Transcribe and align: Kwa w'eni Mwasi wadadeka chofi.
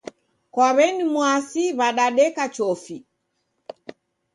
Kwa 0.53 0.67
w'eni 0.75 1.03
Mwasi 1.13 1.63
wadadeka 1.79 2.43
chofi. 2.55 2.97